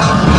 Thank 0.00 0.28
you. 0.28 0.37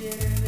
Yeah. 0.00 0.41